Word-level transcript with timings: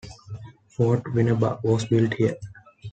Fort 0.67 1.03
Winneba 1.13 1.63
was 1.63 1.85
built 1.85 2.15
here. 2.15 2.35